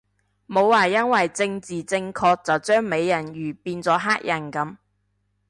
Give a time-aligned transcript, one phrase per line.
[0.47, 4.77] 冇話因為政治正確就將美人魚變咗黑人噉